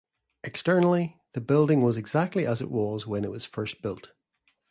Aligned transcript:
Externally, 0.43 1.21
the 1.33 1.41
building 1.41 1.83
is 1.83 1.95
exactly 1.95 2.43
as 2.47 2.59
it 2.59 2.71
was 2.71 3.05
when 3.05 3.23
it 3.23 3.29
was 3.29 3.45
first 3.45 3.83
built. 3.83 4.09